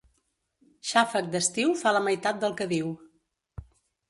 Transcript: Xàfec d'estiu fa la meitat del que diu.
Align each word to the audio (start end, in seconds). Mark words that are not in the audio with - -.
Xàfec 0.91 1.29
d'estiu 1.35 1.75
fa 1.83 1.93
la 1.97 2.01
meitat 2.09 2.41
del 2.45 2.57
que 2.63 2.69
diu. 2.73 2.91